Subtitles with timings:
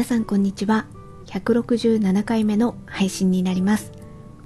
[0.00, 0.86] 皆さんこんにちは。
[1.26, 3.92] 167回目の配信になります。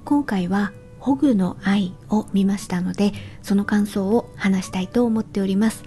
[0.03, 5.85] 今回はホグの愛を見ましたのでその感想を話したいと思っております。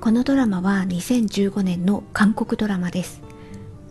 [0.00, 3.20] このドラマは2015年の韓国ドラマです。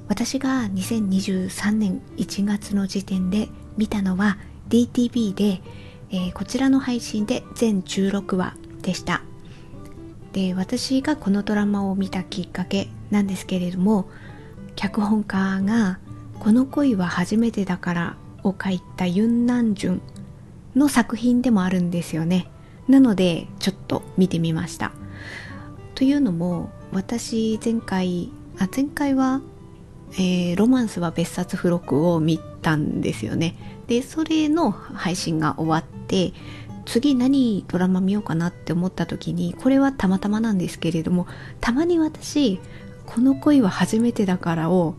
[0.07, 3.47] 私が2023年1月の時点で
[3.77, 5.61] 見たのは DTV で、
[6.09, 9.21] えー、こちらの配信で全16話でした。
[10.33, 14.09] で私がこのドラマを見たきっかけなんですけれども
[14.79, 15.99] 脚本家が
[16.39, 18.15] 「この恋は初めてだから」
[18.45, 20.01] を書いたユン・ナンジュン
[20.73, 22.49] の作品でもあるんですよね。
[22.87, 24.93] なのでちょっと見てみました。
[25.95, 29.41] というのも私前回あ前回は
[30.13, 33.55] えー、ロマンスは別冊付録を見たんですよね。
[33.87, 36.31] でそれの配信が終わって
[36.85, 41.27] 次何ドラマ見ようかなって思った時にこれはたまたまなんですけれども
[41.59, 42.61] たまに私
[43.09, 44.93] 「この恋は初めてだからを」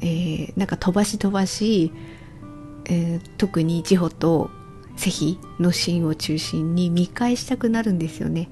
[0.00, 1.90] えー、なんか飛ばし飛ばし、
[2.84, 4.50] えー、特にジホと
[4.96, 8.48] セヒのシーンを中心に見返したくなるんですよね。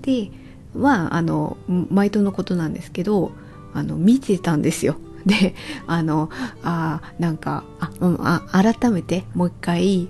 [0.00, 0.30] で
[0.74, 3.32] はあの毎度のことなんですけど
[3.74, 4.96] あの見てたんですよ。
[5.26, 5.54] で
[5.86, 6.30] あの
[6.62, 10.08] あなんかあ、うん、あ改めてもう一回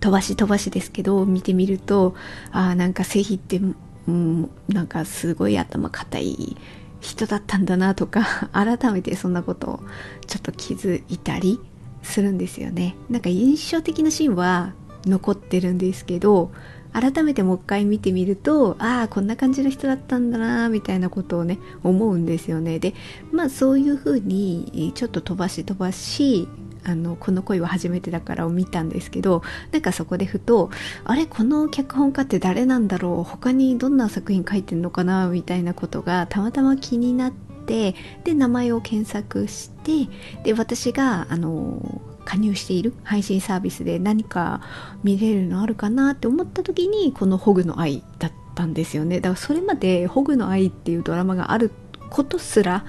[0.00, 2.14] 飛ばし飛ばしですけど見てみると
[2.50, 3.60] あなんかセヒって、
[4.08, 6.56] うん、なんかすごい頭固い
[7.00, 9.80] 人だったんだなとか 改めてそんなことを
[10.26, 11.60] ちょっと気づいたり
[12.02, 12.96] するんですよね。
[13.10, 14.72] なんか印象的なシーンは
[15.04, 16.50] 残ってるんですけど
[16.92, 22.78] 改めてもう一回見てみるとああこんな感じの人だったんだなみたいなことをね思うんですよね。
[22.78, 22.94] で
[23.32, 26.48] まあそういうふうにちょっと飛ばし飛ばし
[26.88, 29.42] あのこの恋は初めてだからを見たんですけど
[29.72, 30.70] なんかそこでふと
[31.04, 33.24] あれこの脚本家って誰なんだろう？
[33.24, 35.28] 他にどんな作品書いてんのかな？
[35.28, 40.08] みたいなことがたまたま気になってで名前を検索して
[40.44, 44.60] で私があの加入している配信サービスで何か
[45.02, 49.20] 見れるのあるかなって思った時にこの「ホグの愛」だったんですよね。
[49.20, 51.72] だからそれまで「ホグの愛」っていうドラマがある
[52.10, 52.84] ことすら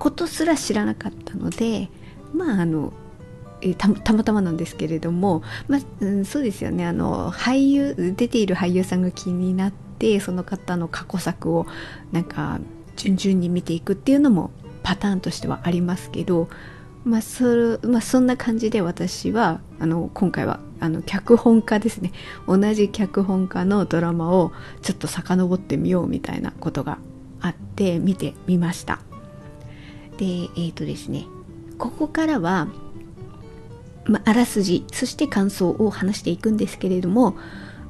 [0.00, 1.88] ことすら知らなかったので
[2.34, 2.92] まああの
[3.74, 6.86] たたまたまなんですけれども、まうん、そうですよね。
[6.86, 11.66] あの俳優出ている俳優さんが気になってその方の過去作を
[12.12, 12.60] なんか
[12.96, 14.50] 順々に見ていくっていうのも
[14.82, 16.48] パターンとしてはありますけど、
[17.04, 22.12] まあそまあ、そんな感じで私はあの今回はあの脚本家ですね。
[22.46, 24.52] 同じ脚本家のドラマを
[24.82, 26.98] ちょっと遡ってみようみたいなことが
[27.40, 29.00] あって見てみました。
[30.18, 31.26] でえっ、ー、とですね
[31.78, 32.68] ここからは
[34.08, 37.36] まあ、らすじそして感想を話していくんですけれども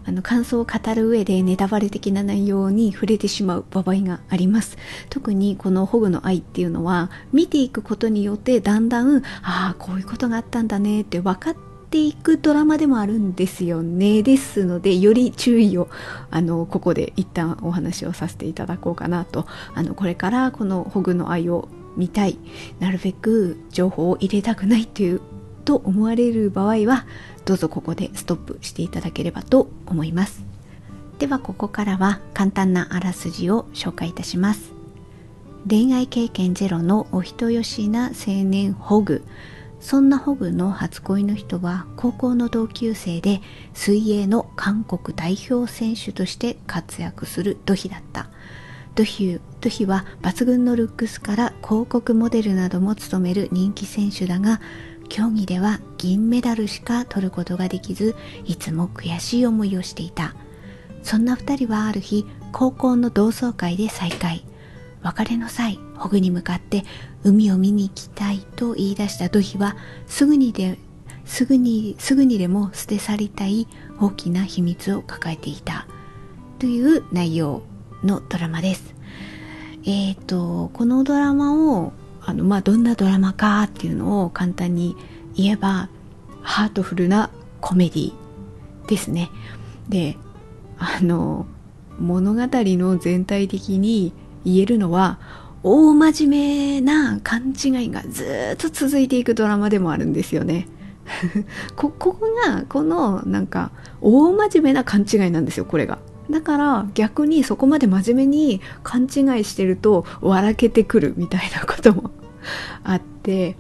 [0.07, 4.79] あの感想を語る上でネタバレ的な内容に触れてしまう場合があります。
[5.11, 11.57] 特にこの「ホグの愛」っていうのは見ていくことによってだんだんああこういうことがあったんだねって分かっ
[11.91, 15.89] ていくドラマでもあるんですよねですのでより注意を
[16.31, 19.47] あのここで一旦お話をさせていただこうかなと。
[19.75, 22.39] あのこれからこの「ホグの愛」を見たい。
[22.79, 25.21] なるべく情報を入れたくないという
[25.67, 27.05] と思われる場合は
[27.45, 30.43] どうぞここでストップしていただければと思います。
[31.19, 34.73] ではここからは簡単なあらすじを紹介いたします。
[35.69, 39.25] 恋愛経験ゼロのお人よしな青年ホグ。
[39.81, 43.41] そんなホグの初恋の人は高校の同級生で
[43.75, 48.31] 水泳の韓国代表選手として活躍するドヒだった。
[48.95, 54.61] ドヒドヒは抜群のルックスから広告モデルなども務める人気選手だが
[55.09, 60.35] 競技では銀メダルしか取ることができずいつも悔しい思いをしていた。
[61.03, 64.45] そんな2人はある日高校の同窓会で再会。
[65.03, 66.85] 別れの際ホグに向かって
[67.23, 70.79] 海を見に行きたいと言い出したドヒはすぐにで
[71.25, 73.69] すぐにすぐにでも捨て去りたい
[74.01, 75.87] 大きな秘密を抱えていた。
[76.59, 77.63] という内容
[78.03, 78.95] のドラマです。
[79.85, 81.93] えっ、ー、とこのドラマを
[82.27, 84.97] あの、まあ、どんなドラマかっていうのを簡単に
[85.35, 85.89] 言えば
[86.43, 87.31] ハートフルな
[87.61, 88.13] コメディ
[88.89, 89.31] ですね。
[89.89, 90.17] で
[90.79, 91.47] あの
[91.99, 94.13] 物語の全体的に
[94.45, 95.19] 言えるのは
[95.63, 100.69] 大真面目な勘違いがずっと続いていくドラマでもあるんですよね。
[101.77, 103.71] こここがこのなんか
[104.01, 105.99] 大真面目な勘違いなんですよこれが。
[106.31, 109.05] だから逆にそこまで真面目に勘違
[109.41, 112.11] いしてると笑けてくるみたいなことも
[112.85, 113.57] あって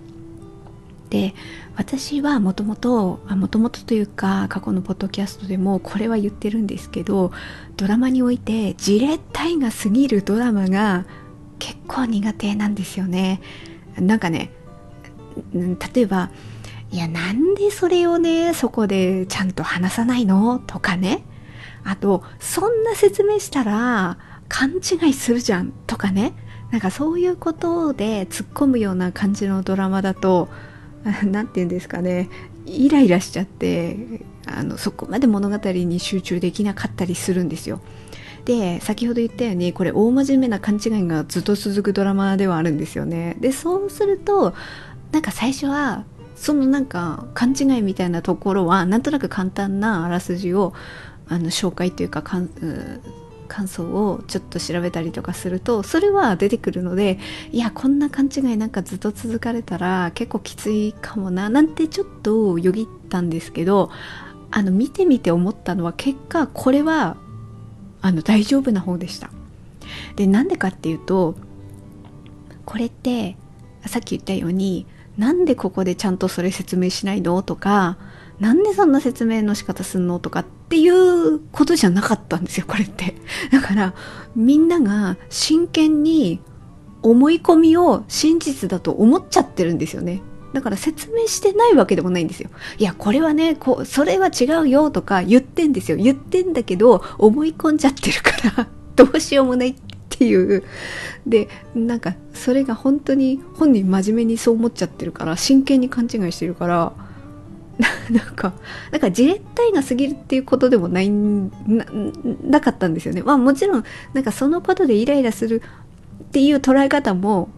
[1.10, 1.34] で
[1.76, 7.32] 私はもともともともとというか過去のポッドキャストでもこれは言ってるんですけど
[7.76, 11.04] ドラマにおいてじれったいが過ぎるドラマが
[11.58, 13.40] 結構苦手なんですよね。
[13.98, 14.50] なんかね
[15.54, 16.30] 例えば
[16.90, 20.58] いやなんでそれをねそこでちゃんと話さないの？
[20.66, 21.24] とかね。
[21.84, 24.18] あとそんな説明したら
[24.48, 25.72] 勘違いするじゃん？
[25.86, 26.32] とかね。
[26.76, 30.50] なんかそういうことで突っ込むような感じのドラマだと
[31.24, 32.28] 何て言うんですかね。
[32.66, 33.96] イライラしちゃって
[34.44, 37.80] あのそこまで物語に集中できなかったりするんですよ。
[38.44, 43.38] で先ほど言ったようにこれ大真面目な勘違いがずっと続くドラマではあるんですよね。
[43.40, 44.52] でそうすると
[45.12, 50.74] なんか最初はそのなんか勘違いみたいなところはなんとなく簡単なあらすじを
[51.26, 52.50] あの紹介というかかん
[53.46, 57.18] 感想をちょっと調べたりとかするとそれは出てくるので
[57.52, 63.90] いやこんな勘違いなんかずっと続かれたら結構きついかもななんてちょっとよぎったんですけど
[64.50, 67.16] あの見てみて思ったのは結果これは
[68.00, 69.30] あの大丈夫な方でした。
[70.16, 71.34] でなんでかっていうと
[72.64, 73.36] これって
[73.86, 77.42] さっき言ったようになんでここでちゃんとそれ説明しないの？
[77.42, 77.96] とか
[78.38, 80.18] なんでそんな説明の仕方すんの？
[80.18, 83.14] とかっっていうことじゃなかったんですよこれって
[83.52, 83.94] だから
[84.34, 86.40] みんなが真剣に
[87.02, 90.22] 思い込みを真実だと思っちゃってるんですよね
[90.52, 92.48] だから説明してないわけでもないんですよ。
[92.78, 95.98] いや、これはね、こう、それは違うよとか言ってんですよ。
[95.98, 99.74] 言ってんだけど、思い込んじゃってるから どうしようもないっ
[100.08, 100.64] ていう。
[101.26, 106.94] で、なんか、それが本当に本人真面目にそう思っちゃってるから、真剣に勘違いしてるから、
[108.10, 108.54] なんか、
[108.90, 111.84] なんかじれったいが過ぎるっていうことでもないな、
[112.42, 113.22] なかったんですよね。
[113.22, 113.84] まあもちろん、
[114.14, 115.62] なんかそのことでイライラする
[116.24, 117.50] っていう捉え方も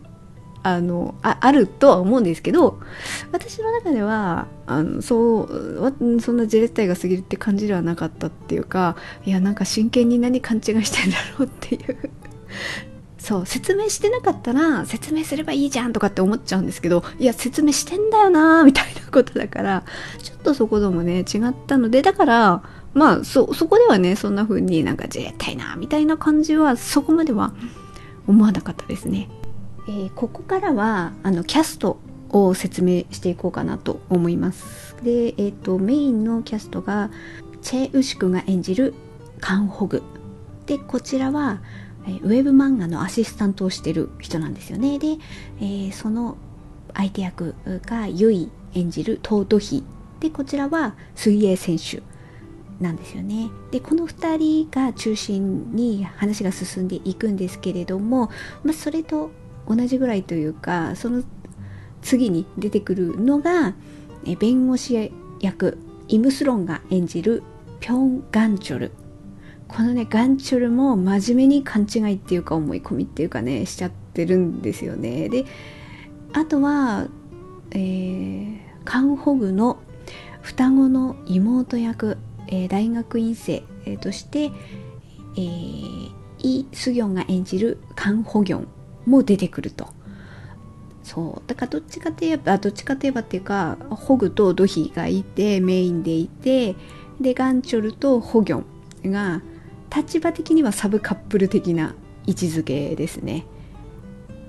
[0.63, 2.79] あのああるとは思うんですけど
[3.33, 12.11] 私の中ではあのそうそんなじれったいが過ぎるって感じではなかったっていうかいやなんか真剣に何勘違いしてんだろうっていう
[13.19, 19.85] そう説明してなかったら説明すればいいじゃんとかって思っちゃうんですけどいや説明してんだよなみたいなことだから
[20.23, 22.63] ちょっとそこでもね違ったのでだから
[22.95, 27.53] まあそそこではねそんな風になんかじれったいなみたいな感じはそこまでは
[28.27, 29.29] 思わなかったですね。
[29.89, 31.99] えー、ここからはあのキャスト
[32.31, 34.97] を説明していこうかなと思います。
[35.03, 37.11] で、えーと、メインのキャストが
[37.63, 38.95] チェ・ウシクが演じる
[39.41, 40.03] カン・ホグ
[40.67, 41.61] でこちらは、
[42.09, 44.99] えー、ウェブ漫画のアシスタントをしてる人なんですよね。
[44.99, 45.19] で、
[45.61, 46.37] えー、その
[46.95, 47.55] 相手役
[47.87, 49.85] がユイ演じるトートヒ
[50.21, 52.03] でこちらは水泳選手
[52.81, 53.51] なんですよね。
[53.71, 58.31] でこの2人が中心に話が進んでいくんですけれども、
[58.65, 59.31] まあ、それと
[59.69, 61.23] 同じぐらいというかその
[62.01, 63.75] 次に出てくるのが
[64.39, 65.79] 弁護士役
[66.09, 67.43] イムスロンが演じる
[67.81, 68.93] ピョン・ガンチョル。
[69.69, 75.45] このねガンチョルも真面目に勘違いっていうか思い込みっていうかねしちゃってるんですよねで
[76.33, 77.09] あとは、
[77.73, 79.79] えー、カンホグの
[80.43, 82.17] 双子の妹役、
[82.47, 88.69] えー、大学院生、えー、として、えー、イ・スギョンが演じるカン・ホギョン
[89.07, 89.89] も出てくると。
[91.03, 96.77] そうだからどっちかといえばどっちかといえばっていうかホグとドヒがいてメインでいて
[97.19, 98.63] でガンチョルとホギョ
[99.09, 99.41] ンが
[99.95, 101.95] 立場的にはサブカップル的な
[102.27, 103.47] 位置づけですね。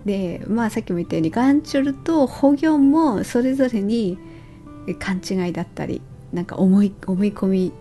[0.05, 4.17] でまあさっきも言ったようにガンチョルとホギョンもそれぞれに
[4.99, 7.73] 勘違いだったりなんか思い思い込み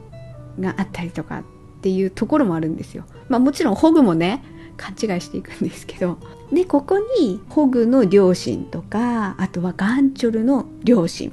[0.59, 1.43] があったりとかっ
[1.81, 3.05] ていうところもあるんですよ。
[3.29, 4.43] まあもちろんホグもね
[4.77, 6.19] 勘違いしていくんですけど
[6.53, 11.33] でここにホグの両親とかあとはガンチョルの両親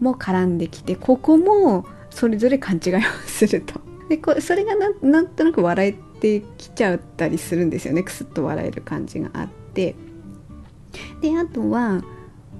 [0.00, 8.02] も絡んできてここもそれぞれ勘違いをするとでこそれがなんとなく笑えてきちゃったりするんですよね。
[8.02, 9.94] クスッと笑える感じがあって。
[11.20, 12.02] であとは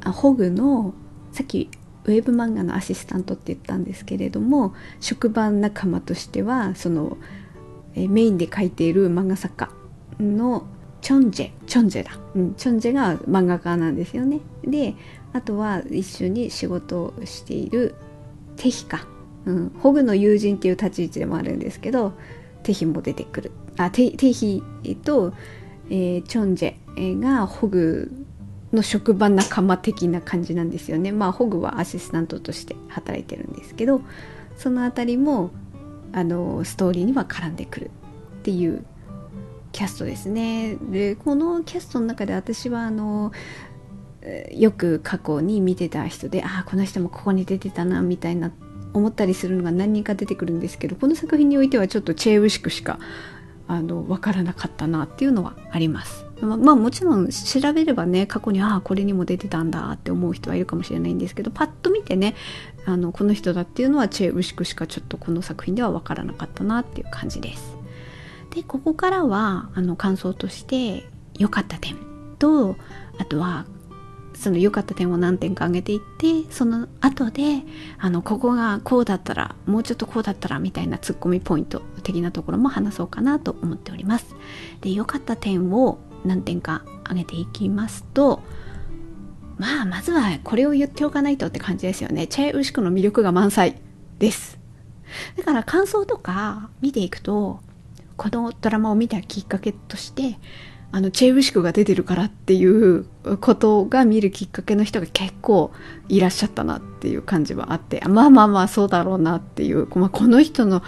[0.05, 0.95] あホグの
[1.33, 1.71] さっき
[2.05, 7.17] ウェブ漫画のアシスタントって言ったんですけれども職場仲間としてはその
[7.95, 9.71] えメインで描いている漫画作家
[10.21, 10.67] の
[11.01, 14.41] チョンジェチョンジェだ、うん、チョンジェが漫画家なんですよね。
[14.65, 14.95] で
[15.33, 17.95] あとは一緒に仕事をしている
[18.57, 19.07] テヒか、
[19.47, 22.13] うん、ホグの友人っていう立ち位置でもあるんですけど
[22.63, 23.53] テヒも出てくる。
[23.77, 24.63] あテテヒ
[25.05, 25.33] と、
[25.89, 28.11] えー、チョンジェがホグ
[28.73, 31.13] の職場仲間的な感じなんですよね。
[31.13, 34.03] まあホグはアシスタントとして働いてるんですけど
[34.57, 35.51] その辺りも
[36.13, 37.91] あのストーリーには絡んでくる
[38.41, 38.85] っていう
[39.73, 40.77] キャストですね。
[40.91, 43.33] でこのキャストの中で私はあの
[44.53, 48.51] よく過去に見てた人でああこの人もここに出てたなみたいな
[48.99, 52.99] 思ったりするのが何人か出てくるんですけどこの作品においてはちょっとチェーウシクしか
[53.67, 56.25] あの分からなかったなっていうのはあります。
[56.41, 62.37] ままあもちろん調べればね過去にああこれにも出てたんだって思う人はいるかもしれないんですけどパッと見てね
[62.87, 67.77] あのこの人だっていうのはチェ・ウシクしかちょっとこの作品では分からなかったなっていう感じです。
[68.55, 71.97] でここからはあの感想として良かった点
[72.39, 72.77] と
[73.19, 73.67] あとは
[74.39, 77.63] その良かった点を何点か挙げていってその後で
[77.99, 84.37] あのここがこうだったらもうちょっとこうだったらみたいなツッコミポイント的なところも話そうかなと思っております。
[84.81, 88.43] で良かった点を何点か挙げていきますと
[89.59, 92.29] まあまずはこれを言っておかないとって感じですよね。
[92.29, 93.81] チェ・ウシクの魅力が満載
[94.21, 94.59] です。
[95.37, 97.61] だから感想とか見ていくと
[98.17, 100.39] このドラマを見たきっかけとして
[100.91, 103.05] あのチェーブシクが出てるからっていう
[103.41, 105.71] ことが見るきっかけの人が結構
[106.09, 110.83] いらっしゃったなっていう感じはあってまあまあまあそうだろうなっていう、まあ、この人の、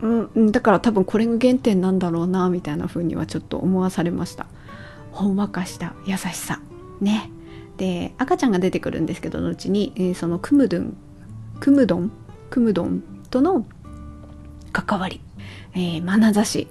[0.00, 4.46] うん、だから多分これが原点なんだろうなみたいな風にはちょっと思わされました。
[5.10, 6.60] ほんわかした優しさ。
[7.00, 7.30] ね。
[7.78, 10.96] で赤ちゃんが出てくるんですけど後に、えー、そのクムドン
[11.58, 12.12] クムドン
[12.50, 13.66] クムドンとの
[14.72, 15.20] 関わり、
[15.74, 16.68] えー、眼差し。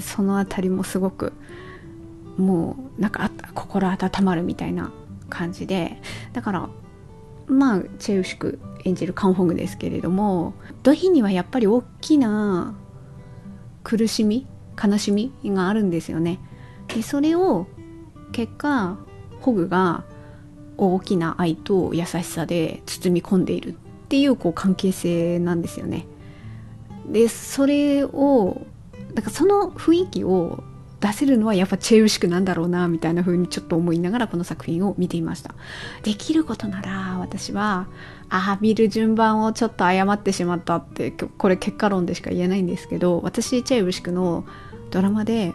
[0.00, 1.32] その辺りもすごく
[2.38, 4.92] もうなんか心温まるみたいな
[5.28, 6.00] 感じで
[6.32, 6.68] だから
[7.46, 12.74] まあチェウシク演じるカンホングですけれども土ヒにはやっぱり大きな
[13.82, 14.46] 苦しみ
[14.82, 16.38] 悲しみがあるんですよね。
[16.86, 17.66] でそれを
[18.32, 18.96] 結果
[19.40, 20.04] ホグが
[20.76, 23.74] 大きな愛と優しさで包み込んでいるっ
[24.08, 26.06] ていうこう関係性なんですよね。
[27.10, 28.62] でそれを
[29.14, 30.62] だからその雰囲気を
[31.00, 35.54] 出せるのはやっぱチェウシクなんだろうなみたいな風にちょっと思いながらこの作品を見ていました。
[36.02, 37.86] できることなら私は
[38.28, 44.44] ああ見る順番をちょっと誤ってしまったってこれ結果論でしか言えないんですけど私チェウシクの
[44.90, 45.54] ドラマで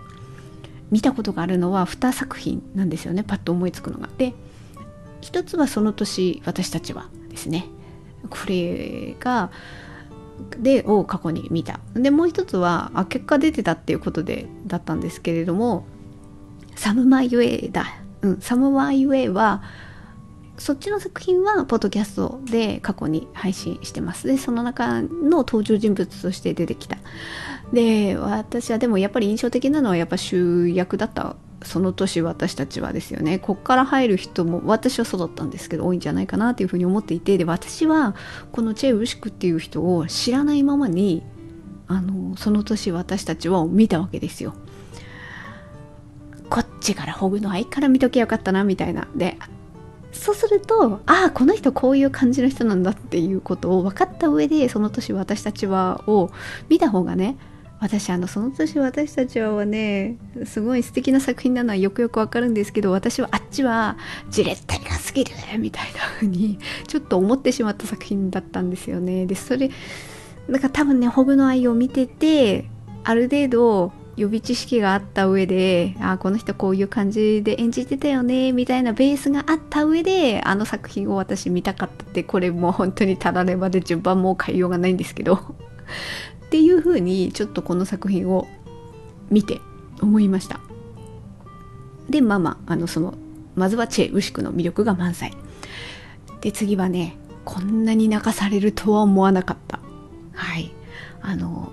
[0.91, 4.09] 見たことがあるのは2作品なんですよねパッと思いつくのが。
[4.17, 4.33] で
[5.19, 7.67] 一つはその年私たちはですね。
[8.29, 9.51] これが
[10.59, 11.79] でを過去に見た。
[11.93, 15.85] でもう一つはあ結果出てたっていうことでだったんですけれども
[16.75, 17.85] サムマイウェイだ、
[18.21, 19.63] うん、サムマイウェイは
[20.57, 24.27] そっちの作品はポッドキャストで過去に配信してます。
[24.27, 26.97] でその中の登場人物として出てきた。
[27.71, 38.15] で私はでもやっぱり印象的なのはやっぱ主役だったその年私たちはですよねこっから入る人も私はそうだったんですけど多いんじゃないかなというふうに思っていてで私は
[38.51, 41.24] このチェ・ウシクっていう人を知らないままに
[41.88, 44.53] あのその年私たちは見たわけですよ。
[46.50, 49.38] こっちからホグの愛から見ときゃよかったなみたいなで
[50.12, 56.29] そうするとああこの人こういう感じの人なんだっていうことを分かった上でその年私たちはを
[56.70, 57.38] 見た方がね
[57.83, 63.97] 私あのその年私たちはねすごい素敵な作品なのはよくよくわかるんですけど私はあっちは
[64.29, 69.25] じれったりが過ぎるみたいな風に ちょっと思ってしまった作品だったんですよね。
[69.25, 69.69] でそれ
[70.49, 72.69] だか多分ねホグの愛を見てて
[73.03, 85.37] ある程度予備知識があった上であこの人こういう感じで演じてたよねみたいなベースがあった上であの作品を私見たかったってこれもう本当にたらればで順番もう変えようがないんですけど。
[86.53, 88.48] っていうふうにちょっとこの作品を
[89.31, 89.60] 見て
[90.03, 90.60] 思いました。
[92.07, 93.15] でまあまああのその
[93.55, 95.33] まずはチェ・ウシクの魅力が満載。
[96.41, 99.79] で次はねこんなに泣かされるとは思わなかった。
[100.36, 100.72] はい。
[101.24, 101.72] あの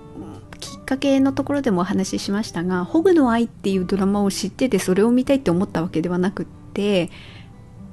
[0.59, 7.11] きっかけのところでもお話ししましたが「ホグの愛」っていうドラマを知っててそれを見たいって思ったわけではなくって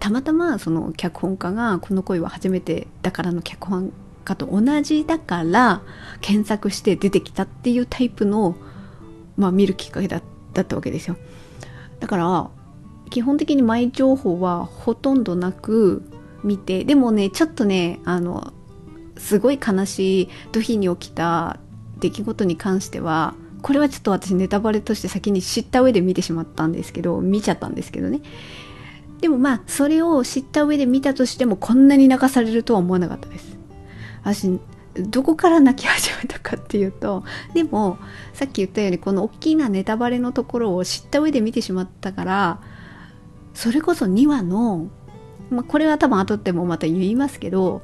[0.01, 3.93] たまたまその脚本家が「この恋は初めてだから」の脚本
[4.29, 5.83] かと同じだから
[6.21, 8.57] 検索して出てきたっていうタイプの、
[9.37, 10.23] まあ、見るきっかけだっ
[10.65, 11.17] たわけですよ。
[12.01, 12.51] だから
[13.11, 16.03] 基本的に前情報はほとんどなく
[16.45, 18.53] 見てでもねちょっとねあの
[19.17, 21.59] すごい悲しい土日に起きた
[21.99, 28.21] 出来事に関してはこれはちょっと私ネタバレとして先に知った上で見てしまったんですけど見ちゃったんですけどね。
[29.21, 33.58] でもまあそれを知った上で見たとしてもこんなに泣かされるとは思わなかったです。
[34.35, 34.61] 私
[34.95, 37.99] どこから泣き始めたかっていうとでも
[38.33, 42.61] さっき言ったようにこの大きなネタバレのところを知った上で見てしまったから
[43.55, 44.89] それこそ2話の、
[45.51, 47.83] まあ、これは多分後でもまた言いますけど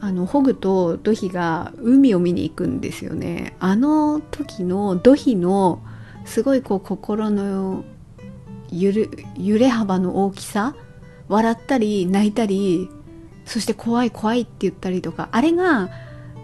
[0.00, 3.56] あのホグとドヒが海を見に行くんですよね。
[3.58, 5.82] あの時のドヒの
[6.24, 7.84] すごいこう心の
[8.70, 10.76] 揺れ揺れ幅の大きさ
[11.26, 12.88] 笑ったり泣いたり
[13.48, 15.88] そして怖い怖いって言ったりとかあれが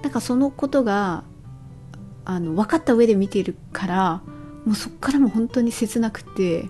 [0.03, 1.25] なんかそのことが
[2.25, 4.23] あの分かった上で見てるから
[4.65, 6.67] もうそっからも本当に切なくて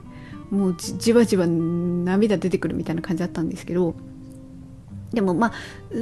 [0.50, 3.94] もうじわじわ涙出てくるみたいな感じだったんですけど
[5.12, 5.52] でもまあ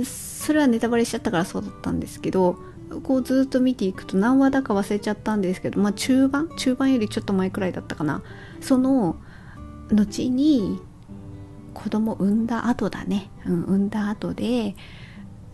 [0.04, 2.56] それはネタバレしちゃったからそうだったんですけど
[3.02, 8.22] こうずっと見ていくと何話だか忘れちゃったんですけどまあ中盤中盤よりちょっと前くらいだったかな。
[8.60, 9.16] その
[9.90, 10.80] 後に
[11.74, 14.74] 子供産んだ後だね、うん、産んだ後で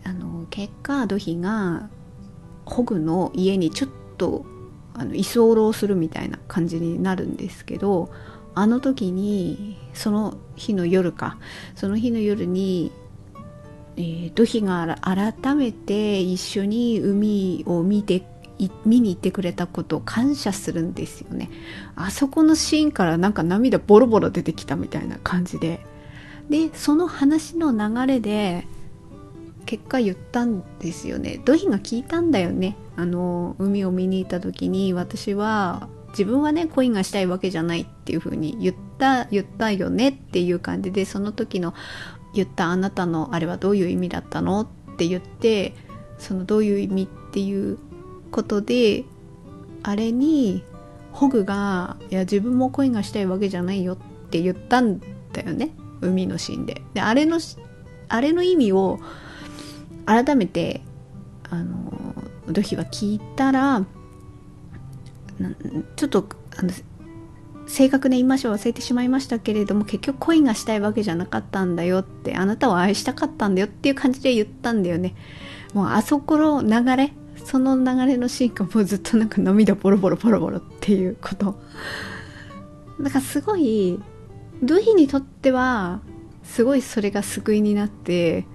[0.03, 1.89] あの結果ドヒが
[2.65, 4.45] ホグの家にちょっと
[4.93, 8.09] あの居候するみたいな感じになるんですけど
[8.55, 11.37] あの時にその日の夜か。
[11.75, 12.91] その日の夜に、
[13.95, 18.23] えー、ドヒが改めて一緒に海を見て
[18.85, 21.49] 見に行ってくれたことを感謝するんですよね。
[21.95, 25.85] あそこのシーンからなんか涙ボロボロ出てきたみたいな感じで。
[26.49, 28.65] でその話の流れで
[29.65, 31.39] 結果言ったんですよね。
[31.45, 32.75] ドヒが聞いたんだよね。
[32.95, 41.73] あの海を見に行った時に私は自分はね恋がしたいわけじゃないっていう風に言った言ったよねっていう感じでその時の
[42.33, 45.75] 言ったあなたのあれはどういう意味だったのって言って
[46.17, 47.77] そのどういう意味っていう
[48.31, 49.05] ことで
[49.83, 50.63] あれに
[51.11, 53.97] ホグが「いや自分も恋がしたいわけじゃないよ」っ
[54.29, 54.99] て言ったん
[55.31, 55.71] だよね。
[56.01, 56.81] 海のシーンで。
[56.93, 57.39] であれの
[58.09, 58.99] あれの意味を
[60.05, 60.81] 改めて
[61.49, 62.15] あの
[62.47, 63.85] 土肥は聞いたら
[65.95, 66.27] ちょっと
[66.57, 66.71] あの
[67.67, 75.15] 正確な言い回しを忘れてしまいましたけれども結局恋がしたいわけじゃなかったんだよってあなたを愛したかったんだよっていう感じで言ったんだよね
[75.73, 77.13] もうあそこの流れ
[77.45, 81.59] その流れのシーンがもうずっとなんか涙ボロボロボロボロっていうこと
[82.99, 83.99] だかすごい
[84.63, 86.01] ドヒにとっては
[86.43, 88.45] すごいそれが救いになって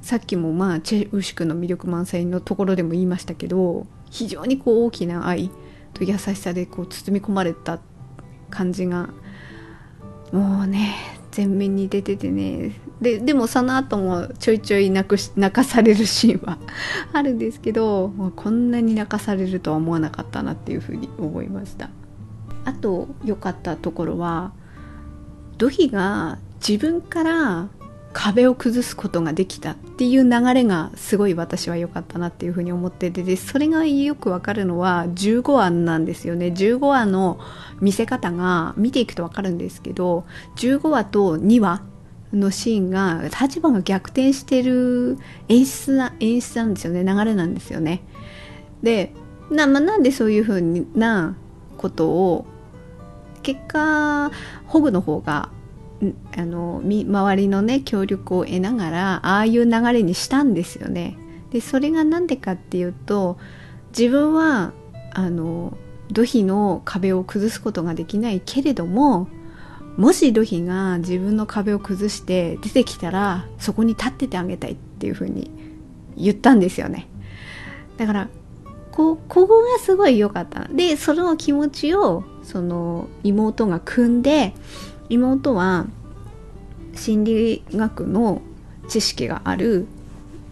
[0.00, 5.50] さっきもまあチェウシクの魅力満載のところでも言いましたけど非常にこう大きな愛
[5.94, 7.80] と優しさでこう包み込まれた
[8.50, 9.10] 感じが
[10.32, 10.94] もうね
[11.34, 12.78] 前面に出ててね。
[13.00, 16.58] ででもその後もちょいちょい泣くし泣かされるシーンは
[17.12, 21.90] あるんですけどこんなに泣かされるとは思わなかったなっていうふうに思いました。
[22.64, 24.52] あと良かったところは
[25.58, 27.68] ドヒが自分から
[28.12, 36.48] 壁を崩すことができたっていう流れがすごい私は良かったなっていうふうに思っててでそれがよくわかるのは15話なんですよね。
[36.48, 37.38] 15話の
[37.80, 40.24] 見せ方が見ていくとわかるんですけど
[40.56, 41.82] 15話と2話
[42.32, 47.04] のシーンが立場が逆転してる演出な演出なんですよね。
[47.04, 48.02] 流れなんですよね。
[48.82, 49.12] で
[49.50, 51.36] な,、まあ、なんでそういうふうな
[51.76, 52.46] ことを
[53.42, 54.30] 結果
[54.66, 55.50] ホグの方が
[56.36, 61.16] あの周りのね協力を得ながらああいう流れにしたんですよね。
[61.50, 63.38] でそれが何でかっていうと
[63.96, 64.72] 自分は
[65.12, 65.76] あの
[66.10, 69.28] 土肥の壁を崩すことができないけれども
[69.96, 75.50] もし土肥が自分の壁を崩して出てきたらそこに立っててあげたいっていうふうに
[76.16, 77.08] 言ったんですよね。
[77.98, 78.28] だから
[78.90, 84.54] こここがすごい良かったでその気持ちをその妹が組んで
[85.08, 85.86] 妹は
[86.94, 88.42] 心理学の
[88.88, 89.86] 知識がある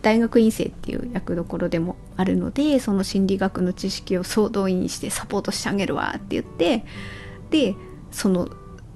[0.03, 6.85] 大学院生っていう役どころでもあるのでその心理学の知識を総動員してサポートしてあげるわって言って
[7.50, 7.74] で
[8.11, 8.48] その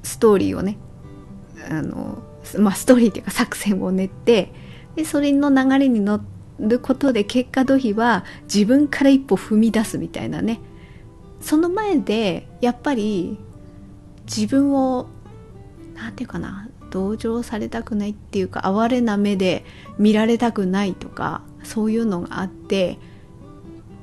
[0.02, 0.78] ストーリーをね
[1.68, 2.22] あの、
[2.58, 4.52] まあ、ストーリーっていうか作戦を練って
[4.96, 6.20] でそれの流れに乗
[6.58, 10.60] ることで結果土肥は自分から一歩踏み出すみたいなね
[11.44, 13.38] その前でやっぱり
[14.24, 15.08] 自分を
[15.94, 19.62] 何て言うかな同情されたくないっていうか哀れな目で
[19.98, 22.98] 見られたくないとかそういうのがあって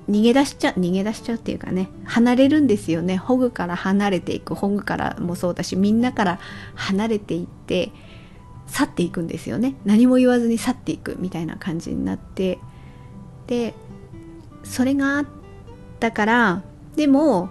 [0.07, 3.17] 逃げ出しちゃう逃げ出しちゃうっていうかね離れるんですよね。
[3.17, 4.53] ホグから離れていく。
[4.53, 6.39] ホグからもそうだしみんなから
[6.75, 7.91] 離れていって
[8.67, 9.75] 去っていくんですよね。
[9.83, 12.59] 何も言わずに去っていくみたいな感じになって。
[13.47, 13.73] で
[14.63, 15.25] それがあっ
[15.99, 16.63] たから
[16.95, 17.49] でも、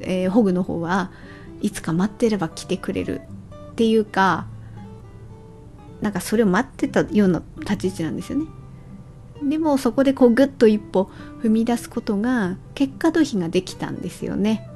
[0.00, 1.10] えー、ホグの方は
[1.60, 3.22] いつか待ってれば来てくれる
[3.72, 4.46] っていうか
[6.00, 8.46] なんかそれを待ってたような立ち位置なんですよね。
[9.42, 11.10] でもそこでこうグッと一歩
[11.42, 14.68] 踏み出すことが結果土肥ができたんですよね。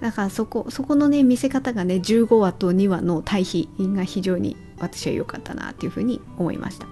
[0.00, 6.86] だからそこそこのね見せ方がね15話と2話の対比が非常に私は良かったなっていうふうに思いました。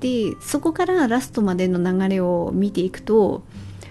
[0.00, 3.42] でそこからラストまでの流れを見ていくと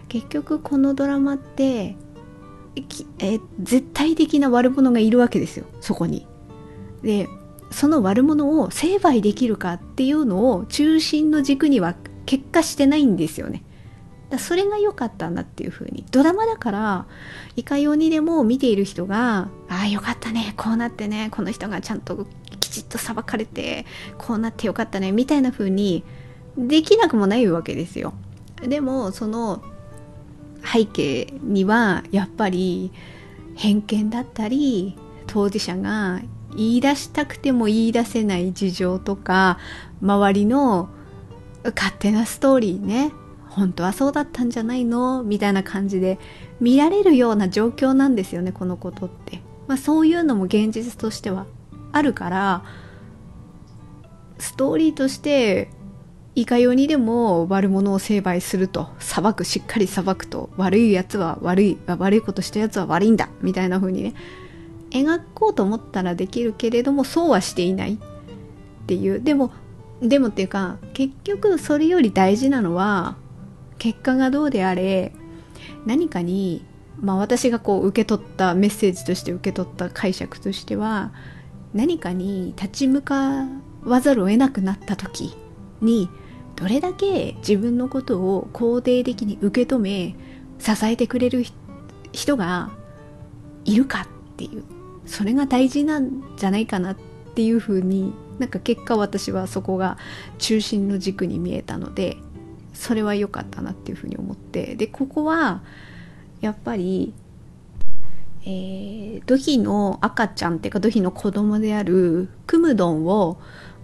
[0.10, 1.96] 結局このドラマって
[3.20, 6.28] え絶対的な悪者がいるわけですよそこに。
[7.02, 7.28] で
[7.72, 11.96] その悪者を成敗できるかっていうのを中心の軸には
[12.26, 13.64] 結果してないんですよね。
[14.30, 17.06] だそれが良かったんだっていう風にドラマだから
[17.56, 22.28] いかようにでも見ている人がああよかったねこうなってねこの人がちゃんと
[22.60, 23.86] きちっと裁かれて
[24.18, 26.04] こうなってよかったねみたいな風に
[26.58, 28.14] できなくもないわけですよ
[28.62, 29.64] でもその
[30.64, 32.92] 背景にはやっぱり
[33.56, 36.22] 偏見だったり当事者が
[36.56, 39.60] 言い出したくても言い出せない事情とか
[40.02, 40.90] 周りの
[41.64, 43.12] 勝手なストーリーね
[43.50, 46.20] 本当はそうだったんじゃないのみたいな感じで
[46.60, 51.46] 見られるような状況なんですよねこのことって、まあ、そういうのも現実としては
[51.92, 52.64] あるから
[54.38, 55.70] ストーリーとして
[56.36, 64.14] いかようにでも悪者を成敗すると裁くしっかり裁くと悪いやつは悪い悪いことしたやつは悪いんだみたいな風にね
[64.92, 67.98] 描こうと思ったらできるけれどもそうはしていないっ
[68.88, 69.22] ていう。
[69.22, 69.52] でも
[70.02, 73.18] でもっていうか結局それより大事なのは
[73.78, 75.12] 結果がどうであれ
[75.86, 76.66] 何かに
[77.02, 81.12] まあ私がこう受け取ったメッセージとして受け取った解釈としては
[81.74, 83.46] 何かに立ち向か
[83.84, 85.36] わざるを得なくなった時
[85.82, 86.10] に
[86.56, 90.16] どれだけ自分のことを肯定的に受け止め
[90.60, 91.46] 支えてくれる
[92.12, 92.72] 人が
[93.66, 94.64] いるかっていう
[95.06, 96.98] それが大事なんじゃないかなっ
[97.36, 99.98] ていうふうになんか結果私はそこが
[100.38, 102.18] 中心の軸に見えたので
[102.74, 105.62] それは良かったなっていうふうに思ってでここは
[106.42, 107.14] やっぱり
[108.44, 113.40] えー、土肥の赤ちゃんっていうか土肥の子供であるクムドンを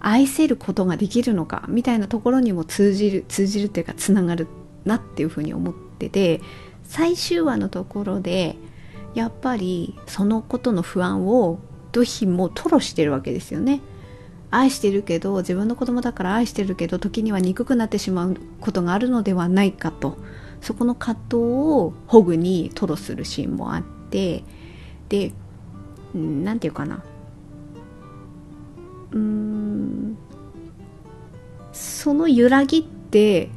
[0.08, 4.46] 愛せることができるのかみたいなところにも通じる通じるっていうかつながる
[4.84, 6.40] なっていうふうに思ってて
[6.84, 8.54] 最終話のところで
[9.14, 11.58] やっぱりそのことの不安を
[11.90, 13.80] 土肥も吐露してるわけですよね。
[14.52, 20.18] 愛してるけど自分の子供だから愛してるけど時には憎くなってしまうことがあるのではないかと
[20.60, 24.44] そこの葛藤をホグに吐露するシーンもあって
[25.08, 25.32] で
[26.14, 27.02] 何て言うかな
[29.12, 30.18] うん。
[31.72, 33.50] その揺らぎって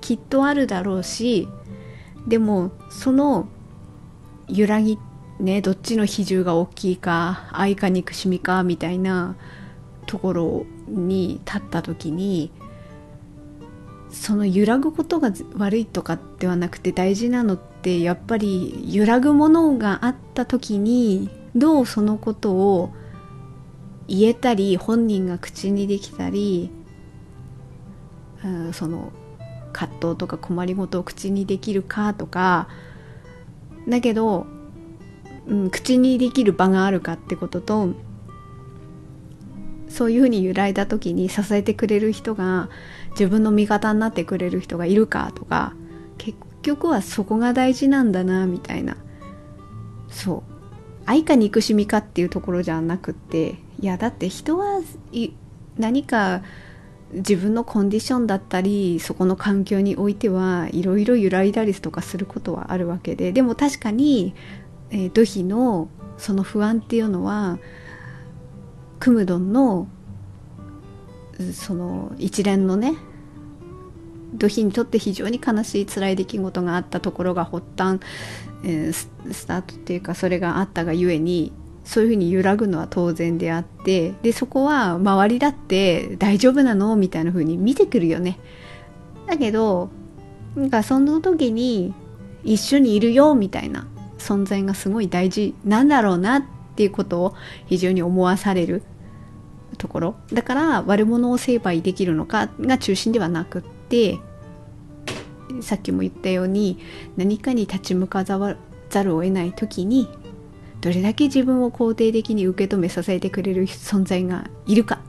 [0.00, 1.48] きっとあるだろうし
[2.26, 3.48] でもその
[4.48, 4.98] 揺らぎ
[5.38, 9.36] ねどっちの比重が大きいか愛か憎しみかみたいな
[10.06, 12.50] ところに立った時に
[14.10, 22.94] その揺らぐことが悪いとかではなくて大事なのってやっぱり揺らぐものがあった時にどうそのことを
[24.08, 26.70] 言えたり本人が口にできたり、
[28.44, 29.12] うん、その
[29.72, 32.68] 葛藤とか困りごとを口にできるかとか
[33.86, 34.46] だけど、
[35.46, 37.90] うん、口にできる場があるかってことと
[39.88, 42.68] そういうふうに揺らいだ時に支えてくれる人が
[43.10, 45.74] 自分の味方になってくれる人がいるかとか
[46.18, 48.96] 結局はそこが大事なんだなみたいな。
[50.08, 50.58] そう。
[51.06, 54.80] 愛か憎しみかっていうところじゃなくっていやだって人は
[55.78, 56.42] 何か
[57.12, 63.32] 自分のコンディションだったりそこの環境においてはいろいろ揺らいだりとかすることはあるわけで。
[63.32, 64.34] でも確かに、
[64.90, 65.88] えー、土肥の
[66.18, 67.58] その不安っていうのは
[68.98, 69.86] クムドンの
[71.52, 72.96] その一連のね
[74.34, 78.00] 土肥にとって非常に悲しい辛い出来事があったところが発端、
[78.64, 81.52] えー、スタートっていうかそれがあったがゆえに
[81.88, 88.38] そういうふうに揺らぐのは当然であってでそこは周りだって大丈夫なのみたいな風に見てくるよね。
[89.26, 89.88] だけど
[90.54, 91.94] なんかその時に
[92.44, 93.86] 一緒にいるよみたいな
[94.18, 96.42] 存在がすごい大事なんだろうなっ
[96.76, 97.34] ていうことを
[97.66, 98.82] 非常に思わされる。
[99.78, 100.14] ところ。
[100.32, 104.18] だから悪者を成敗できるのかが中心ではなくって
[105.62, 106.78] さっきも言ったように
[107.16, 110.08] 何かに立ち向かざるを得ない時に
[110.80, 115.00] どれだけ自分を肯定的に受け止め支えてくれる存在がいるか。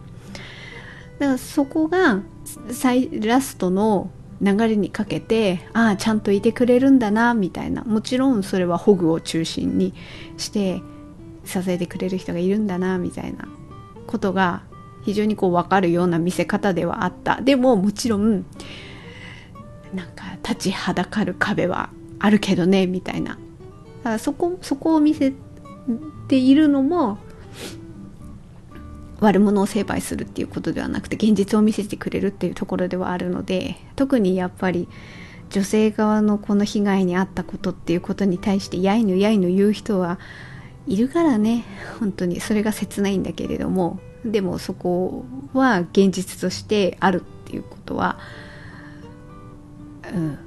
[1.20, 2.22] だからそこが
[2.72, 4.10] 最ラストの
[4.42, 7.84] 流れにかけてああちゃんといてくれるんだなみたいな。
[7.84, 9.94] もちろんそれはホグを中心に
[10.38, 10.82] して
[11.46, 13.48] 支えてくれる人がいるんだなみたいな。
[14.08, 14.64] ことが
[15.04, 17.42] 非常にこう分かるような見せ方ではあった。
[17.42, 18.46] でももちろん
[19.94, 23.32] なんか立ちはだかる壁はあるけどねみたいな。
[23.32, 23.38] だ
[24.04, 25.34] からそこそこを見せ
[26.28, 27.18] ているのも
[29.20, 34.88] 悪者を成敗するっていうことではなくて現実を見せてくれるっていうところではあるので特にやっぱり
[35.50, 40.20] 女性側のこの被害に遭ったことっていうことに対してやいのやいの言う人は
[40.88, 41.66] いるからね。
[42.00, 42.40] 本当に。
[42.40, 44.00] それが切ないんだけれども。
[44.26, 45.24] でもそこ
[45.54, 48.20] は現実としてあるっていうことは、
[50.14, 50.38] うん、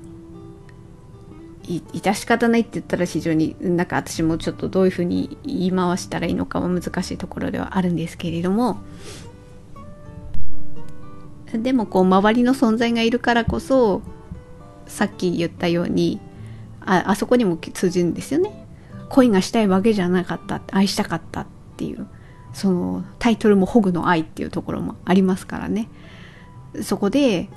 [1.62, 8.79] 致し方ないって言ったら非常になんか私もちょっとどういうふうに言い回したらいいのかは難しいところではあるんですけれども。
[11.53, 14.01] でもこう周りの存在がいるからこそ
[14.87, 16.18] さっき言ったように
[16.81, 18.66] ああそこにも通じるんですよね。
[19.11, 21.46] 恋がしたいわけじゃなかった愛したかったっ
[21.77, 22.07] ていう
[22.55, 25.88] そのタイトルも「ホグの愛」っていうところもありますからね。
[26.83, 27.51] そこで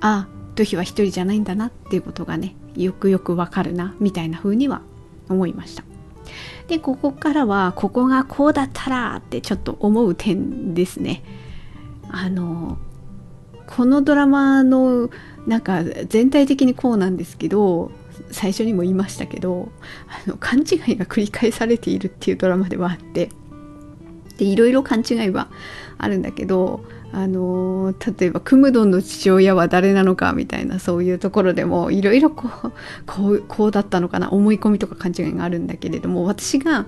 [0.00, 4.82] あドヒは一人じゃないんだなっていうことがねよくよくわかるなみたいな風には
[5.28, 5.84] 思いました。
[6.68, 11.22] でここからはここがこうだったらってちょっと思う点ですね。
[12.10, 12.78] あの
[13.66, 15.10] このドラマの
[15.46, 17.90] なんか全体的にこうなんですけど
[18.30, 19.70] 最初にも言いましたけど
[20.08, 23.30] あの勘違いが繰り返されているっていうドラマではあって
[24.38, 25.48] でいろいろ勘違いは
[25.98, 32.72] あるんだけどあの例えばクムドンの父親は誰なのかみたいなそういうところでもいろいろこう
[33.06, 36.86] こうこうだったのかな思い込みとか勘違いがあるんだけれども私が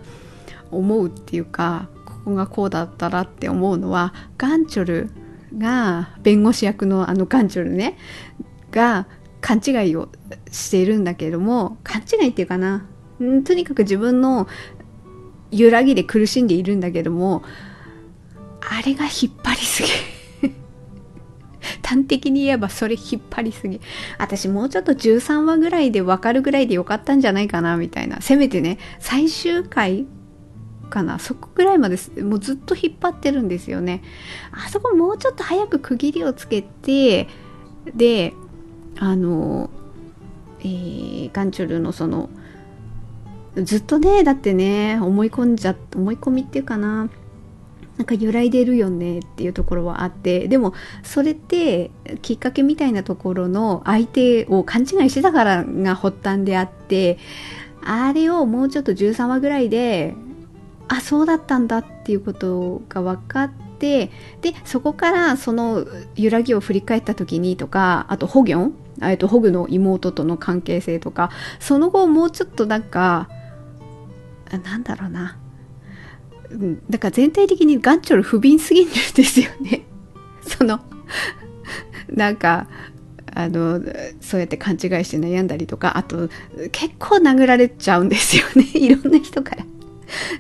[0.70, 5.10] 思うっていうかここがこうだったらって思うのはガンチョル
[5.56, 7.96] が弁護士役のあのガンチョルね
[8.70, 9.06] が
[9.40, 10.10] 勘違いを
[10.52, 12.84] しているんだけれども勘違いっていうかな
[13.18, 14.46] とにかく自分の
[15.50, 17.42] 揺らぎで苦しんでいるんだけども
[18.60, 19.88] あれが引っ張りすぎ。
[19.88, 19.94] る
[21.90, 23.80] 端的に言えばそれ引っ張りすぎ。
[24.18, 28.20] 私もうちょっと13話ぐらいで分かるぐらいでよかったんじゃないかなみたいな。
[28.20, 30.06] せめてね最終回
[30.88, 31.18] かな。
[31.18, 34.02] そこぐらいまでもうずっと引っ張ってるんですよね。
[34.52, 37.28] あそこもうちょっと早く区切りをつけて
[37.94, 38.34] で
[38.98, 39.70] あの、
[40.60, 42.30] えー、ガンチョルのその
[43.56, 47.08] ずっとねだってね思い込んじゃ思い込みっていうかな。
[48.00, 51.90] なんか揺らいでるよねっていうところはあってでもそれって
[52.22, 57.18] きっかけみたいなところの相手を勘違いしてたからが発端であって
[57.84, 60.14] あれをもうちょっと13話ぐらいで
[60.88, 64.10] あそうだったんだっていうことが分かって
[64.40, 65.86] でそこからその
[66.16, 73.28] 揺らぎを振り返った時にとかあとホギョンえっとホグの妹との関係性とかその後もうちょっとなんか
[74.64, 75.36] なんだろうな。
[76.90, 79.82] だから全体的にガンチョル不憫すぎるんですよね。
[80.42, 80.80] その
[82.08, 82.66] なんか
[83.32, 83.80] あの
[84.20, 86.28] そうやって勘違いして悩んだりとかあと
[86.72, 88.66] 結構殴られちゃうんですよね。
[88.74, 89.64] いろんな人から。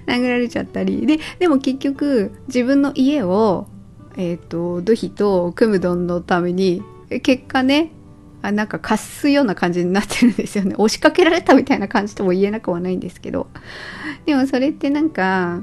[0.06, 1.06] 殴られちゃったり。
[1.06, 3.68] ででも結局自分の家を、
[4.16, 6.82] えーと、ドヒとクムドンのために
[7.22, 7.92] 結果ね
[8.42, 10.74] あなんか貸すような感じになってるんですよね。
[10.76, 13.46] 押しかけられたみたいな感じとも言えなくはないんですけど。
[14.26, 15.60] でもそれってなんか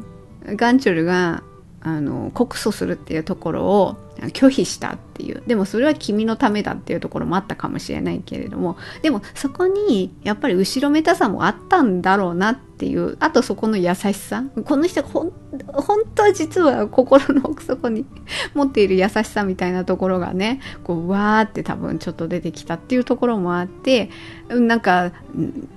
[0.55, 1.43] ガンチョルが
[1.81, 3.95] あの告訴するっていうところを
[4.27, 5.43] 拒否したっていう。
[5.47, 8.77] でもそれは君のためだっていうところもあったかもしれないけれども。
[9.01, 13.17] でもそこにやっぱり後ろめたさもあったんだろうなっていう。
[13.19, 14.43] あとそこの優しさ。
[14.65, 15.31] この人ほん
[15.73, 18.05] 本当は実は心の奥底に
[18.53, 24.09] 持っている優しさみたいなところがねこうわーって多分ちょっと出てきたっていうところもあって。
[24.49, 25.11] なんか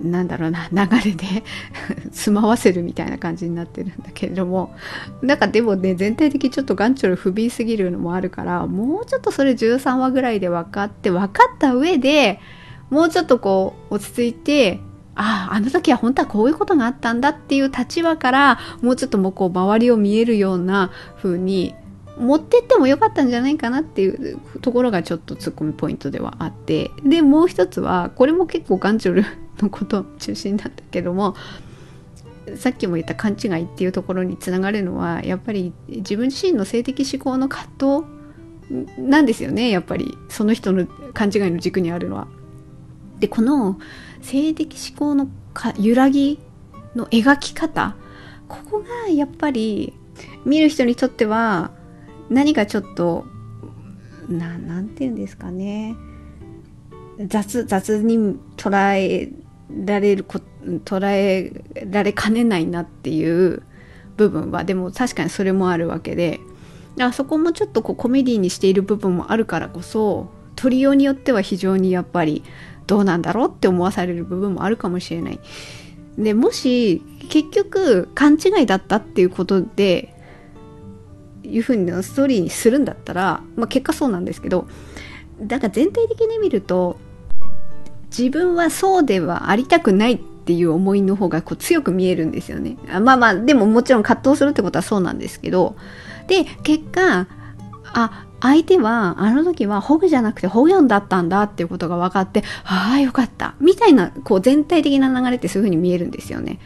[0.00, 1.26] なんだろうな流れで
[2.12, 4.74] 住まわせるみたいな感じになってるんだけれども。
[5.22, 12.40] なんかでもね全体的にちょっと眼中不憫すぎるのもあるからもうちょっとそれ13話ぐらいで分かって分かった上で
[12.88, 14.80] もうちょっとこう落ち着いて
[15.14, 21.74] あああの時は本当はこういうことがあったんだっていう立場からもうちょっともうこう周りを見えるような風に
[22.18, 29.24] 持ってってもよかったんじゃないかなっていうところがちょっとツッコミポイントではあってでもう一つはこれも結構ガンチョル
[29.58, 31.34] のこと中心だったけども
[32.56, 38.19] さっきも言った勘違いっていうところにつながるのはやっぱり自分自身の性的思考の葛藤
[38.98, 40.16] なんですよねやっぱり。
[40.28, 42.28] その人の勘違いの軸にあるのは。
[43.18, 43.78] でこの
[44.22, 45.28] 性的思考の
[45.78, 46.38] 揺らぎ
[46.94, 47.96] の描き方。
[48.48, 49.92] ここがやっぱり
[50.44, 51.70] 見る人にとっては
[52.28, 53.26] 何かちょっと
[54.28, 55.96] ななんて言うんですかね。
[57.26, 59.30] 雑雑に捉え
[59.84, 60.40] られるこ
[60.84, 63.62] 捉えられかねないなっていう
[64.16, 66.40] 部分はでも確かにそれもあるわけで。
[67.06, 72.42] あそこもちょっとこうコメディーにしている部分もあるからこそ取りようによっては非常にやっぱり
[72.86, 75.40] どうなんだろうって思わされる部分もあるかもしれない。
[76.18, 80.14] でもし結局勘違いだったっていうことで
[81.44, 84.68] いうふうにストーリーにするんだったら、まあ、結果そうなんですけど
[85.40, 86.98] だから全体的に見ると
[88.16, 92.76] 自分はそうではありたくないっていう思いの方がこう強く見えるんですよね。
[93.00, 95.76] まあまあでももちろん葛藤するってことはそうなんですけど
[96.30, 97.26] で結果
[97.92, 106.60] あ相手はあの時はホグじゃなくてホギョンだったんだっていうことが分かってああよかったみたいなこう全体的な流れってそういう風に見えるんですよね。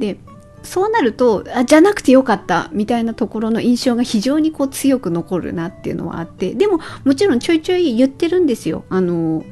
[0.00, 0.18] で
[0.64, 8.84] そうなるとあじゃなくてよかったみたいなところの印象が非常にこう強く残るなっていうのはあってでももちろんちょいちょい言ってるんですよ。
[8.90, 9.44] あの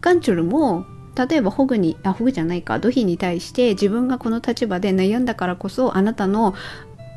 [0.00, 0.84] ガンチョルも
[1.16, 6.54] 例えばホグにあホグじゃないかドヒに対して自分がこの立場で悩んだからこそあなたの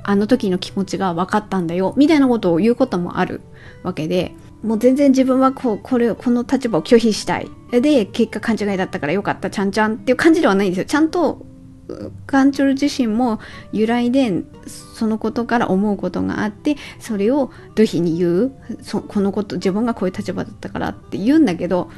[0.07, 3.41] あの時の気持ちが分かったんだよみたいなことを言うこともある
[3.83, 7.49] わけでもう全然自分はこうこれこの立場を拒否したい。
[7.69, 9.49] で結果勘違いだったからよかった。
[9.49, 10.85] ちゃんちゃんっていう感じではないんですよ。
[10.85, 11.45] ちゃんと
[12.25, 13.39] ガンチョル自身も
[13.71, 18.51] 由来でそのことから思うことがあってそれをドヒに言う。
[19.07, 21.89] このこと自分がこういう立場だったからって言うんだけど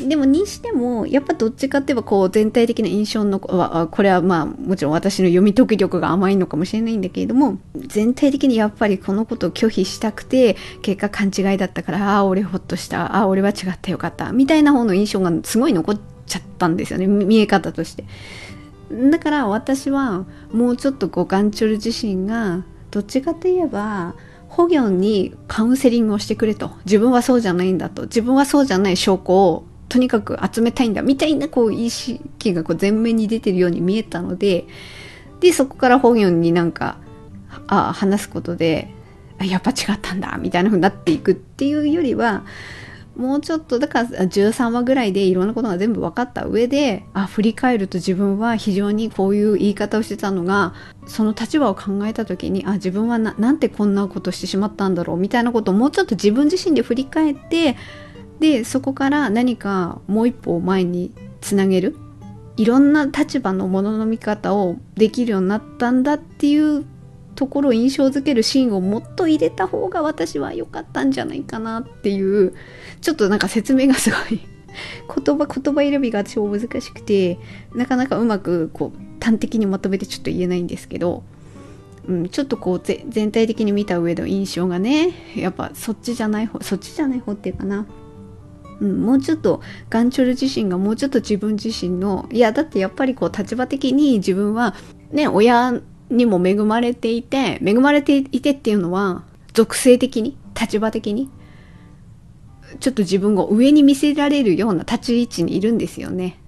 [0.00, 13.16] でもにしてもやっぱどっちかって言えばこう全体的な印象のこれはまあもちろん私の読み解き力が甘いのかもしれないんだけれども全体的にやっぱりこのことを拒否したくて結果勘違いだったからああ俺ほっとした。
[13.16, 14.32] ああ俺は違ってよかった。
[14.32, 17.06] みたいな方の印象がすごい残っちゃったんですよね。
[17.06, 18.04] 見え方として。
[19.10, 24.14] だから私はもうちょっとこうガンチョル自身がどっちかといえば
[24.48, 26.72] ホギョンにカウンセリングをしてくれと。
[26.84, 28.02] 自分はそうじゃないんだと。
[28.02, 34.64] 自分はそうじゃない証拠をとにかく集めたいんだみたいなこう意識がこう前面に出てるように見えたので
[35.40, 36.98] でそこから本読になんか
[37.66, 38.88] あ話すことで
[39.40, 42.44] やっぱ違ったんだみたいな風になっていくっていうよりは
[43.16, 50.74] もうちょっとだから13話ぐらいでいろんなことが全部分かった上であ振り返ると自分は非常にこういう言い方をしてたのが
[51.06, 57.76] その立場を考えた時にあ自分はなんてこんなことしてしまったんだろうみたいなことをもうちょっと自分自身で振り返って
[58.40, 61.96] でそこから何かもう一歩前につなげる
[62.56, 66.84] いろんな立場のものの見方をできるようになったんだっていう
[67.34, 72.54] ところを印象づけるシーンをもっと入れた方が私は良かったんじゃないかなっていう
[73.02, 74.40] ちょっとなんか説明がすごい
[75.24, 77.38] 言葉 言葉選びが私も難しくて
[77.74, 81.22] なかなかうまくこう端的にまとめてちょっと言えないんですけど、
[82.08, 87.86] うん、ちょっとこう全体的に見た上の印象がねやっぱそっちじゃない方そっちじゃない方っていうかな。
[88.80, 94.74] うん、もうちょっとガンチョル自身がもうちょっと自分自身のいやだってやっぱりこう立場的に自分は
[95.10, 101.30] ね親にも恵まれていて恵まれていてっていうのは属性的に立場的に
[102.80, 106.38] ちょっと自分を上に見せられるような立ち位置にいるんですよね。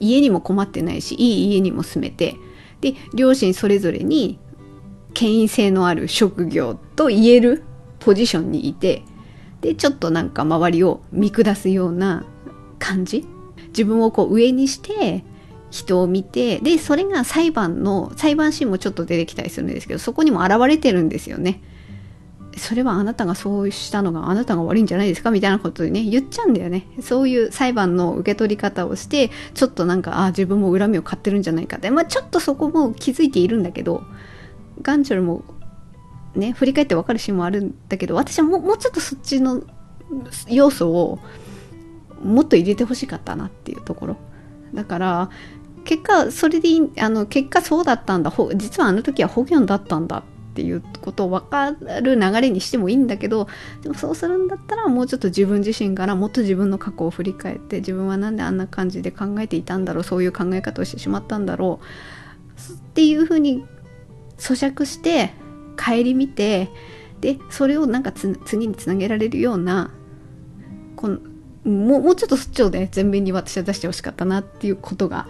[0.00, 2.34] 家にも困ってないしいい家にも住めて
[2.80, 4.38] で両親それぞれに
[5.14, 7.62] 権威性のある職業と言える
[8.00, 9.04] ポジションにいて
[9.62, 12.26] でちょっとなんか周りを見下すような
[12.78, 13.24] 感じ？
[13.68, 15.24] 自分をこう上にして
[15.70, 21.62] 人を見てでそれが裁判の裁判シーンもちょっと出てきたりするんですけどそこにも現れてるんですよね。
[22.58, 25.30] それはあなたがそうしたのがあなたが悪いんじゃないですか？
[25.30, 26.86] みたいなことでね言っちゃうんだよね。
[27.00, 31.90] そういう裁判の受け取り方をしてちょっとなんかあ自分も恨みを買ってるんじゃないかって。
[31.90, 34.02] まあちょっとそこも気づいているんだけど
[34.82, 35.44] ガンチョルも
[36.34, 39.62] ね振り返って分かるシーンもあるんだけど私はももうちょっとそっちの
[40.48, 41.18] 要素を
[42.22, 44.16] もっと入れてほしかったなっていうところ。
[44.74, 45.30] だから
[45.84, 48.32] 結果それでいいあの結果そうだったんだ。
[48.54, 51.70] 実はあの時はホギョンだったんだっていうことを分か
[52.02, 53.48] る流れにしてもいいんだけど
[53.80, 63.64] でもそうするんだったらもうちょっと自分自身からもっと自分の過去を振り返って自分は何であんな感じで考えていたんだろうそういう考え方をしてしまったんだろうっていうふうに
[64.36, 65.32] 咀嚼して
[65.76, 66.70] 顧みて
[67.20, 69.92] でそれをなんか次につなげられるような
[70.96, 71.18] この
[71.64, 75.28] もうもうちょっとそっちをね前面に私は出してほしかったなっていうことが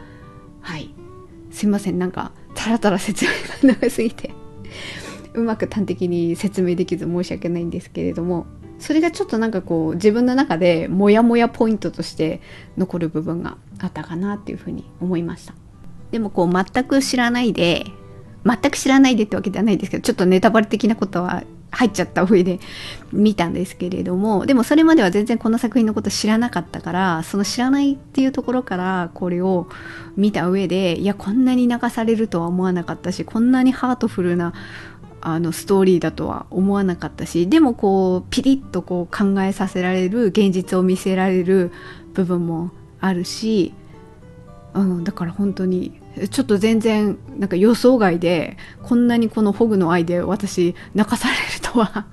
[0.62, 0.94] はい。
[1.50, 1.98] すいません。
[1.98, 3.31] なんかたらたら説明
[3.70, 4.33] が長すぎて
[5.35, 8.46] うまく端的に説明できず申し訳ないんですけれども
[8.78, 12.40] それがちょっとなんかこう自分の中でモヤモヤポイントとして
[12.76, 15.55] 残る部分があったかなっていうふうに思いました。
[16.11, 17.87] でもこう全く知らないで
[18.44, 22.61] 全く知らないでってわけではないですけどちょっとネタバレ的なことは入っちゃった上で
[23.12, 29.68] 見たんですけれどもでもそれまでは全然この作品のこと知らなかったからその知らないっていうところからこれを
[30.16, 34.53] 見た上でいやこんなに泣かされるとは思わなかったしこんなにハートフルな
[35.22, 41.72] あのストーリーだとは思わなかったしでもこうピリッとこう考えさせられる現実を見せられる
[42.12, 42.70] 部分も
[43.01, 43.72] あるし、
[44.74, 52.07] うん、だから本当にちょっと全然なんか予想外でこんなにこのホグの愛で私泣かされるとは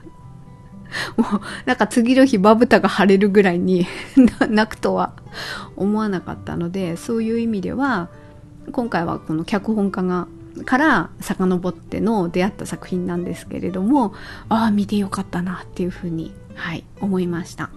[1.18, 3.88] もうなんか次の日まぶたが腫れるぐらいに
[4.50, 5.14] 泣くとは
[5.76, 8.10] 思わなかったのでそういう意味では
[8.72, 10.28] 今回はこの脚本家が
[10.66, 14.14] から遡っての出会った作品なんですけれども
[14.50, 17.70] ああ見てよかったなっていうふうに、はい、思いました。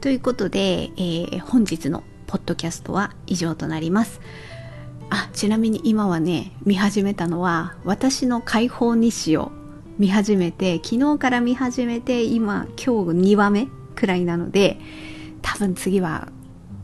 [0.00, 4.20] ということで、えー、本日のポッドキャストは以上となります。
[5.10, 9.52] あちなみに今はね見始めたのは私の解放日誌を
[9.98, 14.78] 見始めて昨日から見始めて今今日2話目くらいなので
[15.42, 16.28] 多分次は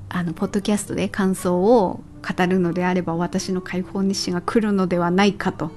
[0.08, 5.72] あのポッドキャストで感想を語るのであれば私の解放日誌が来るのではないかと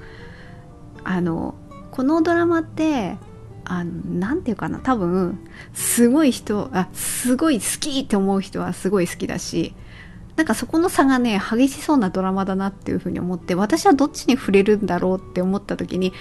[1.04, 1.56] あの
[1.92, 3.18] このドラマって
[3.66, 4.80] あのなんていうかな。
[4.80, 5.40] 多分
[5.74, 9.74] すごい人あすごい好きって思う人はすごい好きだし
[10.36, 16.14] なんかそこの差がね激しそうなドラマだなっていうふうに思って私はどっちに触れるんだろうって思った時に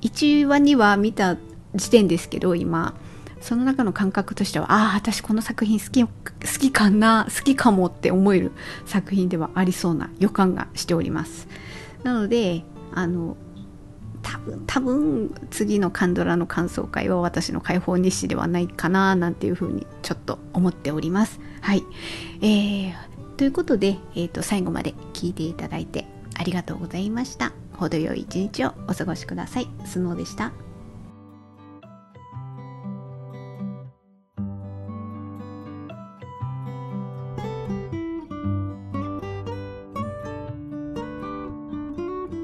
[0.00, 1.36] 1話2話見た
[1.74, 2.94] 時点ですけど今
[3.40, 6.10] その中の感覚としてはああ私この作品好き好
[6.58, 8.52] きかな好きかもって思える
[8.86, 11.46] 作品ではありそうな予感がしております。
[12.02, 13.36] なのであの
[14.22, 21.40] 多分多分次のカンドラの感想会は私の解放日誌ではないかななんていうふうにちょっと思っております。
[21.60, 21.84] はい。
[22.40, 22.94] えー、
[23.36, 26.06] ということで、えーと最後まで聞いていただいて
[26.38, 27.52] ありがとうございました。
[27.74, 29.68] 程よい一日をお過ごしください。
[29.84, 30.67] スノーでした。